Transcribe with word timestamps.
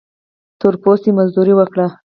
تور 0.59 0.73
پوستي 0.81 1.11
مزدوري 1.17 1.53
وکړي. 1.55 1.87